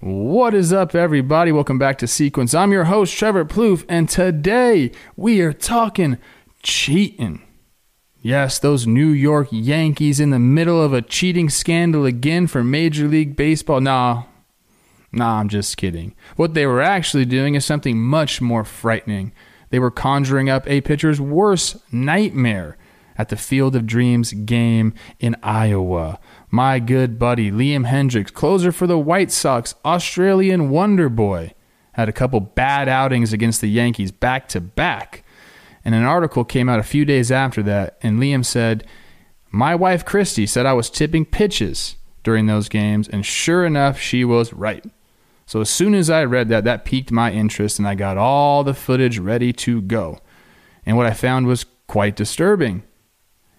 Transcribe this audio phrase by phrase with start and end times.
[0.00, 1.52] What is up, everybody?
[1.52, 2.52] Welcome back to Sequence.
[2.52, 6.18] I'm your host, Trevor Plouffe, and today we are talking
[6.62, 7.40] cheating.
[8.20, 13.08] Yes, those New York Yankees in the middle of a cheating scandal again for Major
[13.08, 13.80] League Baseball.
[13.80, 14.24] Nah,
[15.12, 16.14] nah, I'm just kidding.
[16.36, 19.32] What they were actually doing is something much more frightening.
[19.70, 22.76] They were conjuring up a pitcher's worst nightmare
[23.16, 26.18] at the Field of Dreams game in Iowa
[26.50, 31.54] my good buddy Liam Hendriks, closer for the White Sox, Australian Wonder Boy,
[31.92, 35.24] had a couple bad outings against the Yankees back to back.
[35.84, 38.86] And an article came out a few days after that, and Liam said,
[39.50, 44.24] My wife Kristi said I was tipping pitches during those games, and sure enough, she
[44.24, 44.84] was right.
[45.46, 48.64] So as soon as I read that, that piqued my interest, and I got all
[48.64, 50.18] the footage ready to go.
[50.84, 52.82] And what I found was quite disturbing.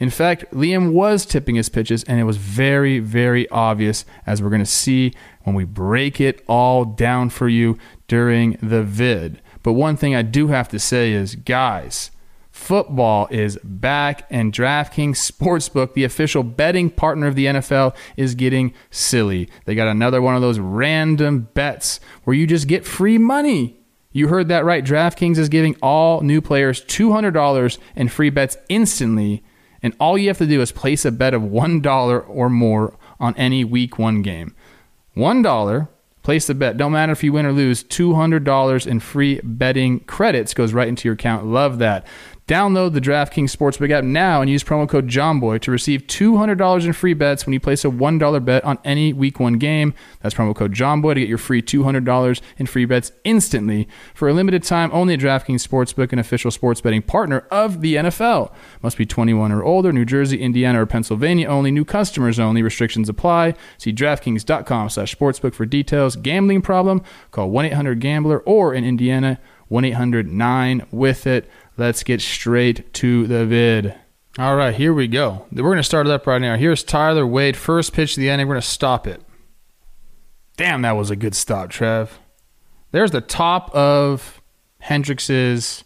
[0.00, 4.50] In fact, Liam was tipping his pitches, and it was very, very obvious, as we're
[4.50, 9.42] going to see when we break it all down for you during the vid.
[9.64, 12.12] But one thing I do have to say is, guys,
[12.52, 18.74] football is back, and DraftKings Sportsbook, the official betting partner of the NFL, is getting
[18.90, 19.48] silly.
[19.64, 23.80] They got another one of those random bets where you just get free money.
[24.12, 24.84] You heard that right.
[24.84, 29.42] DraftKings is giving all new players $200 in free bets instantly
[29.82, 33.36] and all you have to do is place a bet of $1 or more on
[33.36, 34.54] any week one game.
[35.16, 35.88] $1,
[36.22, 36.76] place the bet.
[36.76, 41.08] Don't matter if you win or lose, $200 in free betting credits goes right into
[41.08, 41.46] your account.
[41.46, 42.06] Love that.
[42.48, 46.94] Download the DraftKings Sportsbook app now and use promo code JOHNBOY to receive $200 in
[46.94, 49.92] free bets when you place a $1 bet on any week one game.
[50.22, 54.32] That's promo code JOHNBOY to get your free $200 in free bets instantly for a
[54.32, 58.50] limited time only at DraftKings Sportsbook, an official sports betting partner of the NFL.
[58.80, 61.70] Must be 21 or older, New Jersey, Indiana, or Pennsylvania only.
[61.70, 62.62] New customers only.
[62.62, 63.56] Restrictions apply.
[63.76, 66.16] See DraftKings.com slash sportsbook for details.
[66.16, 67.02] Gambling problem?
[67.30, 69.38] Call 1-800-GAMBLER or in Indiana,
[69.70, 71.50] 1-800-9-WITH-IT.
[71.78, 73.94] Let's get straight to the vid.
[74.36, 75.46] All right, here we go.
[75.52, 76.56] We're going to start it up right now.
[76.56, 78.48] Here's Tyler Wade, first pitch to the inning.
[78.48, 79.22] We're going to stop it.
[80.56, 82.18] Damn, that was a good stop, Trev.
[82.90, 84.42] There's the top of
[84.80, 85.84] Hendriks's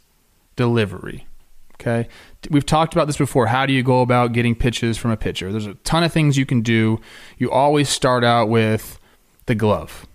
[0.56, 1.26] delivery.
[1.74, 2.08] Okay.
[2.48, 3.46] We've talked about this before.
[3.46, 5.50] How do you go about getting pitches from a pitcher?
[5.50, 7.00] There's a ton of things you can do.
[7.36, 8.98] You always start out with
[9.44, 10.06] the glove.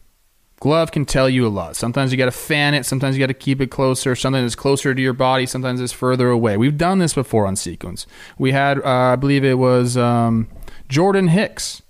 [0.60, 1.76] Glove can tell you a lot.
[1.76, 2.86] Sometimes you got to fan it.
[2.86, 4.16] Sometimes you got to keep it closer.
[4.16, 5.46] Something that's closer to your body.
[5.46, 6.58] Sometimes it's further away.
[6.58, 8.08] We've done this before on sequence.
[8.40, 10.48] We had, uh, I believe it was um,
[10.90, 11.84] Jordan Hicks.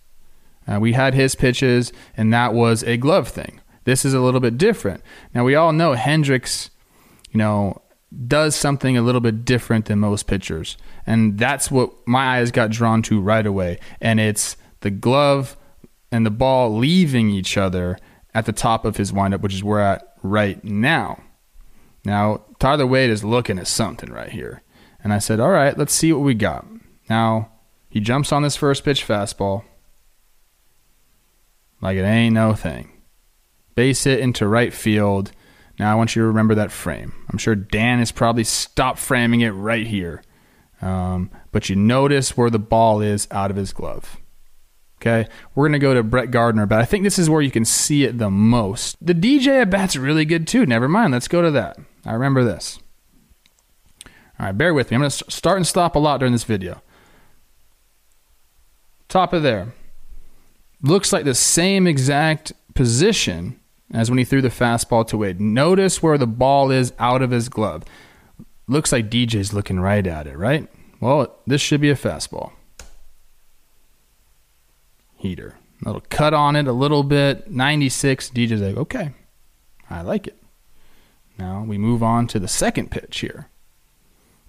[0.68, 3.62] Uh, we had his pitches, and that was a glove thing.
[3.86, 5.02] This is a little bit different.
[5.34, 6.70] Now we all know Hendriks,
[7.32, 7.82] you know,
[8.28, 12.70] does something a little bit different than most pitchers, and that's what my eyes got
[12.70, 13.80] drawn to right away.
[14.02, 15.56] And it's the glove
[16.12, 17.98] and the ball leaving each other
[18.34, 21.22] at the top of his windup, which is where we're at right now.
[22.06, 24.62] Now, Tyler Wade is looking at something right here.
[25.04, 26.66] And I said, all right, let's see what we got.
[27.10, 27.52] Now,
[27.90, 29.64] he jumps on this first pitch fastball
[31.82, 32.92] like it ain't no thing.
[33.76, 35.32] Base hit into right field.
[35.80, 37.14] Now, I want you to remember that frame.
[37.30, 40.24] I'm sure Dan has probably stopped framing it right here.
[40.82, 44.18] Um, but you notice where the ball is out of his glove.
[45.00, 47.66] Okay, we're gonna go to Brett Gardner, but I think this is where you can
[47.66, 48.98] see it the most.
[49.00, 50.66] The DJ at bat's really good too.
[50.66, 51.78] Never mind, let's go to that.
[52.04, 52.80] I remember this.
[54.40, 54.96] All right, bear with me.
[54.96, 56.82] I'm gonna start and stop a lot during this video.
[59.08, 59.74] Top of there.
[60.82, 63.60] Looks like the same exact position
[63.94, 65.40] as when he threw the fastball to Wade.
[65.40, 67.84] Notice where the ball is out of his glove.
[68.68, 70.68] Looks like DJ's looking right at it, right?
[71.00, 72.52] Well, this should be a fastball
[75.18, 75.58] heater.
[75.84, 77.52] A little cut on it a little bit.
[77.52, 78.30] 96.
[78.32, 79.12] DJ's like, okay,
[79.90, 80.38] I like it.
[81.38, 83.50] Now we move on to the second pitch here.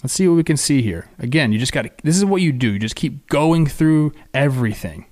[0.03, 1.11] Let's see what we can see here.
[1.19, 2.73] Again, you just got to, this is what you do.
[2.73, 5.07] You just keep going through everything.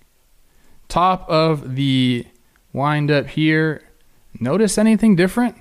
[0.89, 2.27] Top of the
[2.73, 3.83] wind up here.
[4.39, 5.57] Notice anything different?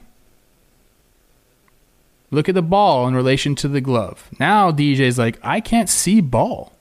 [2.29, 4.29] Look at the ball in relation to the glove.
[4.39, 6.73] Now DJ's like, I can't see ball.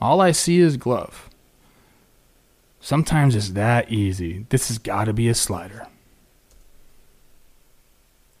[0.00, 1.28] All I see is glove.
[2.84, 4.44] Sometimes it's that easy.
[4.50, 5.86] This has got to be a slider.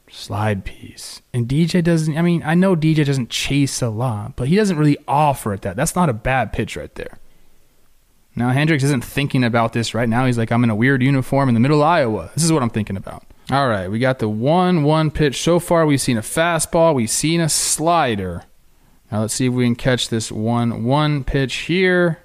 [0.06, 1.22] slide piece.
[1.32, 4.76] And DJ doesn't, I mean, I know DJ doesn't chase a lot, but he doesn't
[4.76, 5.76] really offer at that.
[5.76, 7.18] That's not a bad pitch right there.
[8.36, 10.26] Now, Hendriks isn't thinking about this right now.
[10.26, 12.30] He's like, I'm in a weird uniform in the middle of Iowa.
[12.34, 13.24] This is what I'm thinking about.
[13.50, 15.40] All right, we got the 1 1 pitch.
[15.40, 18.44] So far, we've seen a fastball, we've seen a slider.
[19.10, 22.23] Now, let's see if we can catch this 1 1 pitch here.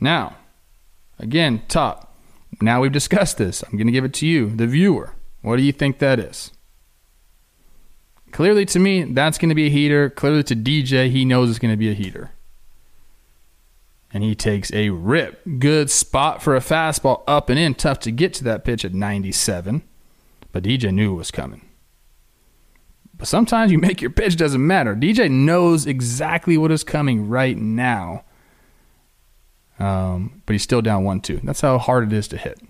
[0.00, 0.36] Now,
[1.18, 2.14] again, top.
[2.60, 3.62] Now we've discussed this.
[3.62, 5.12] I'm going to give it to you, the viewer.
[5.42, 6.52] What do you think that is?
[8.32, 10.10] Clearly, to me, that's going to be a heater.
[10.10, 12.32] Clearly, to DJ, he knows it's going to be a heater.
[14.12, 15.42] And he takes a rip.
[15.58, 17.74] Good spot for a fastball up and in.
[17.74, 19.82] Tough to get to that pitch at 97.
[20.52, 21.62] But DJ knew it was coming.
[23.16, 24.94] But sometimes you make your pitch, doesn't matter.
[24.94, 28.24] DJ knows exactly what is coming right now.
[29.78, 31.40] Um, but he's still down 1 2.
[31.44, 32.60] That's how hard it is to hit.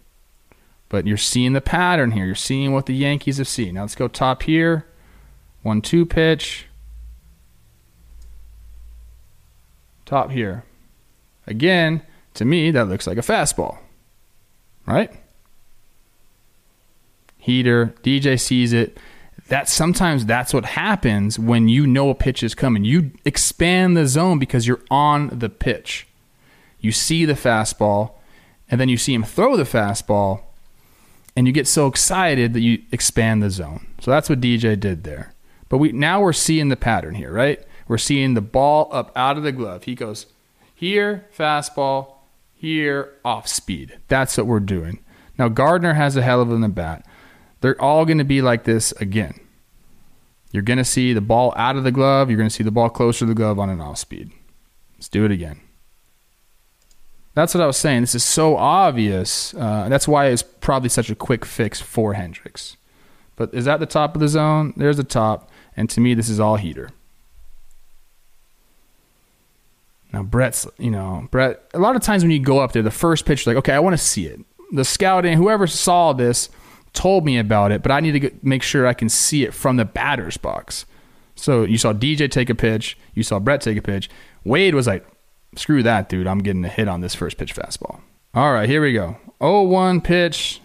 [0.89, 2.25] But you're seeing the pattern here.
[2.25, 3.75] You're seeing what the Yankees have seen.
[3.75, 4.87] Now let's go top here.
[5.63, 6.67] 1 2 pitch.
[10.05, 10.65] Top here.
[11.47, 12.03] Again,
[12.35, 13.79] to me, that looks like a fastball.
[14.87, 15.13] Right?
[17.39, 17.95] Heater.
[18.03, 18.99] DJ sees it.
[19.49, 22.85] That sometimes that's what happens when you know a pitch is coming.
[22.85, 26.07] You expand the zone because you're on the pitch.
[26.81, 28.13] You see the fastball,
[28.71, 30.43] and then you see him throw the fastball,
[31.37, 33.87] and you get so excited that you expand the zone.
[34.01, 35.35] So that's what DJ did there.
[35.69, 37.61] But we now we're seeing the pattern here, right?
[37.89, 39.85] We're seeing the ball up out of the glove.
[39.85, 40.27] He goes
[40.75, 42.15] here, fastball,
[42.55, 43.99] here, off speed.
[44.09, 45.01] That's what we're doing.
[45.39, 47.05] Now Gardner has a hell of an bat.
[47.61, 49.41] They're all going to be like this again.
[50.53, 52.31] You're going to see the ball out of the glove.
[52.31, 54.31] You're going to see the ball closer to the glove on an off speed.
[54.97, 55.61] Let's do it again.
[57.37, 58.01] That's what I was saying.
[58.01, 59.53] This is so obvious.
[59.53, 62.77] Uh, that's why it's probably such a quick fix for Hendriks.
[63.37, 64.73] But is that the top of the zone?
[64.75, 65.51] There's the top.
[65.77, 66.89] And to me, this is all heater.
[70.15, 72.91] Now, Brett's, you know, Brett, a lot of times when you go up there, the
[72.91, 74.41] first pitch, like, okay, I want to see it.
[74.73, 76.49] The scouting, whoever saw this,
[76.95, 79.53] told me about it, but I need to get, make sure I can see it
[79.53, 80.87] from the batter's box.
[81.35, 84.09] So you saw DJ take a pitch, you saw Brett take a pitch.
[84.43, 85.07] Wade was like,
[85.57, 86.27] screw that, dude.
[86.27, 88.01] I'm getting a hit on this first pitch fastball.
[88.35, 89.17] All right, here we go.
[89.43, 90.61] 0 1 pitch.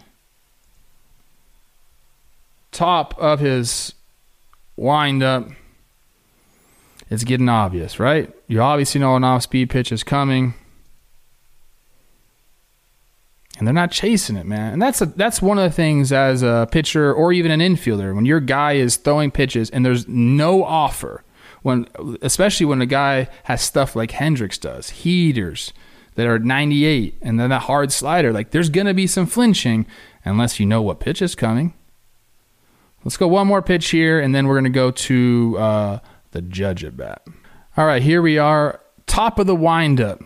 [2.70, 3.94] Top of his
[4.76, 5.48] windup.
[7.10, 8.32] It's getting obvious, right?
[8.46, 10.54] You obviously know an off speed pitch is coming.
[13.58, 14.72] And they're not chasing it, man.
[14.72, 18.14] And that's a, that's one of the things as a pitcher or even an infielder
[18.14, 21.22] when your guy is throwing pitches and there's no offer
[21.62, 21.86] when
[22.20, 25.72] especially when a guy has stuff like Hendriks does, heaters
[26.14, 29.86] that are 98 and then that hard slider, like there's going to be some flinching
[30.24, 31.74] unless you know what pitch is coming.
[33.04, 35.98] Let's go one more pitch here and then we're going to go to uh,
[36.32, 37.26] the judge at bat.
[37.76, 40.22] All right, here we are, top of the windup.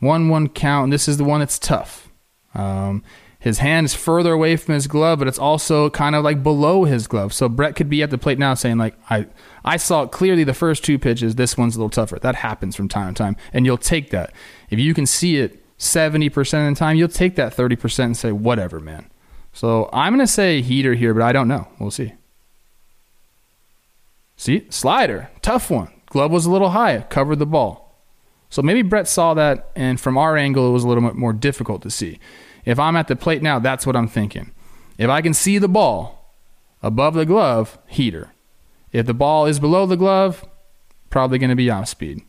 [0.00, 0.90] 1 1 count.
[0.90, 2.10] This is the one that's tough.
[2.54, 3.02] Um,
[3.38, 6.84] his hand is further away from his glove, but it's also kind of like below
[6.84, 7.32] his glove.
[7.32, 9.26] So Brett could be at the plate now saying, like, I,
[9.64, 11.34] I saw it clearly the first two pitches.
[11.34, 12.18] This one's a little tougher.
[12.18, 13.36] That happens from time to time.
[13.52, 14.32] And you'll take that.
[14.70, 18.32] If you can see it 70% of the time, you'll take that 30% and say,
[18.32, 19.10] whatever, man.
[19.52, 21.68] So I'm going to say heater here, but I don't know.
[21.78, 22.14] We'll see.
[24.36, 25.92] See, slider, tough one.
[26.06, 27.86] Glove was a little high, covered the ball.
[28.50, 31.32] So maybe Brett saw that, and from our angle, it was a little bit more
[31.32, 32.18] difficult to see.
[32.66, 34.50] If I'm at the plate now, that's what I'm thinking.
[34.98, 36.34] If I can see the ball
[36.82, 38.32] above the glove, heater.
[38.92, 40.44] If the ball is below the glove,
[41.08, 42.22] probably going to be off speed.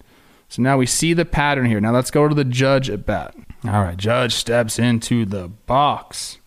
[0.48, 1.82] So now we see the pattern here.
[1.82, 3.36] Now let's go to the judge at bat.
[3.66, 6.38] All right, judge steps into the box.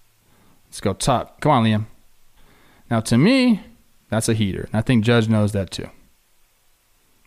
[0.69, 1.41] Let's go top.
[1.41, 1.87] Come on, Liam.
[2.91, 3.61] Now to me,
[4.09, 4.69] that's a heater.
[4.73, 5.89] And I think Judge knows that too.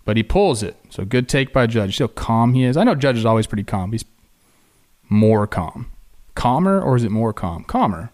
[0.06, 0.76] But he pulls it.
[0.90, 1.98] So good take by Judge.
[1.98, 2.76] See how calm he is?
[2.76, 3.94] I know Judge is always pretty calm.
[3.94, 4.06] He's
[5.10, 5.92] more calm.
[6.36, 7.64] Calmer or is it more calm?
[7.64, 8.12] Calmer.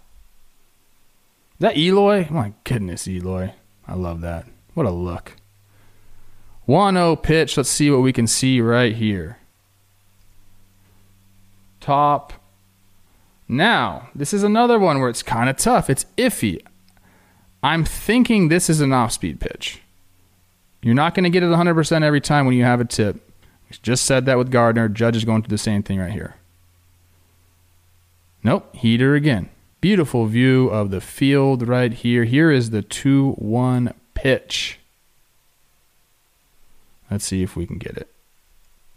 [1.53, 2.27] Is that Eloy?
[2.29, 3.53] My goodness, Eloy.
[3.88, 4.45] I love that.
[4.73, 5.35] What a look.
[6.65, 7.57] 1 0 pitch.
[7.57, 9.38] Let's see what we can see right here.
[11.79, 12.33] Top.
[13.47, 15.89] Now, this is another one where it's kind of tough.
[15.89, 16.61] It's iffy.
[17.63, 19.81] I'm thinking this is an off speed pitch.
[20.81, 23.19] You're not going to get it 100% every time when you have a tip.
[23.81, 24.88] Just said that with Gardner.
[24.88, 26.35] Judge is going to do the same thing right here.
[28.43, 29.50] Nope, heater again.
[29.81, 32.25] Beautiful view of the field right here.
[32.25, 34.79] Here is the 2 1 pitch.
[37.10, 38.10] Let's see if we can get it.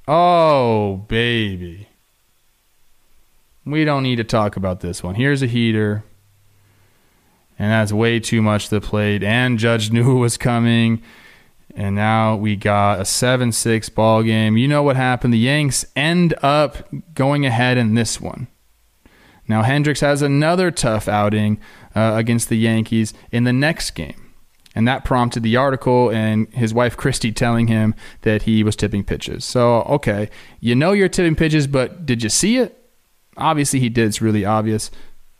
[0.06, 1.88] Oh, baby.
[3.64, 5.14] We don't need to talk about this one.
[5.14, 6.02] Here's a heater.
[7.58, 9.22] and that's way too much to the plate.
[9.22, 11.02] And Judge knew was coming.
[11.74, 14.56] And now we got a 7 6 ball game.
[14.56, 15.32] You know what happened.
[15.32, 18.48] The Yanks end up going ahead in this one.
[19.48, 21.60] Now, Hendriks has another tough outing
[21.94, 24.32] uh, against the Yankees in the next game.
[24.74, 29.04] And that prompted the article and his wife Kristi telling him that he was tipping
[29.04, 29.44] pitches.
[29.44, 30.30] So, okay,
[30.60, 32.78] you know you're tipping pitches, but did you see it?
[33.36, 34.06] Obviously, he did.
[34.06, 34.90] It's really obvious.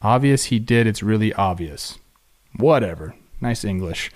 [0.03, 0.87] Obvious he did.
[0.87, 1.99] It's really obvious.
[2.57, 3.15] Whatever.
[3.41, 4.11] Nice English.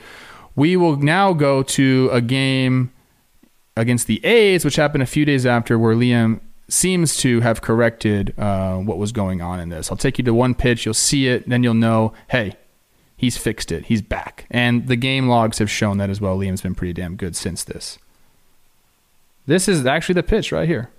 [0.54, 2.92] We will now go to a game
[3.76, 8.38] against the A's, which happened a few days after, where Liam seems to have corrected
[8.38, 9.90] uh, what was going on in this.
[9.90, 12.54] I'll take you to one pitch, you'll see it, then you'll know, hey,
[13.16, 13.86] he's fixed it.
[13.86, 14.46] He's back.
[14.50, 16.36] And the game logs have shown that as well.
[16.36, 17.98] Liam's been pretty damn good since this.
[19.46, 20.90] This is actually the pitch right here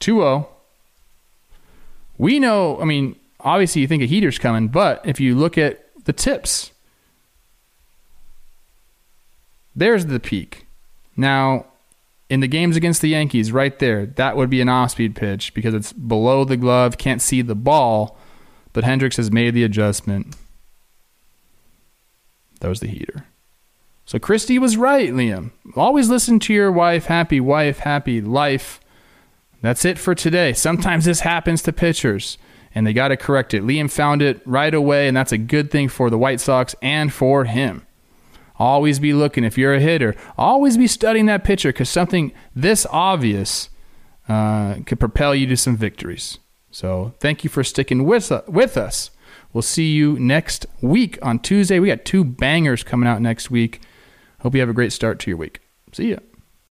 [0.00, 0.48] 2 0.
[2.18, 5.84] We know, I mean, obviously you think a heater's coming, but if you look at
[6.04, 6.70] the tips,
[9.74, 10.66] there's the peak.
[11.16, 11.66] Now,
[12.28, 15.54] in the games against the Yankees, right there, that would be an off speed pitch
[15.54, 18.18] because it's below the glove, can't see the ball.
[18.72, 20.34] But Hendriks has made the adjustment.
[22.60, 23.26] That was the heater.
[24.06, 25.52] So Kristi was right, Liam.
[25.76, 27.06] Always listen to your wife.
[27.06, 28.80] Happy wife, happy life.
[29.62, 30.52] That's it for today.
[30.52, 32.36] Sometimes this happens to pitchers,
[32.74, 33.62] and they got to correct it.
[33.62, 37.12] Liam found it right away, and that's a good thing for the White Sox and
[37.12, 37.86] for him.
[38.56, 39.44] Always be looking.
[39.44, 43.68] If you're a hitter, always be studying that pitcher because something this obvious
[44.28, 46.38] uh, could propel you to some victories.
[46.70, 49.10] So thank you for sticking with, uh, with us.
[49.52, 51.78] We'll see you next week on Tuesday.
[51.78, 53.80] We got two bangers coming out next week.
[54.40, 55.60] Hope you have a great start to your week.
[55.92, 56.18] See ya.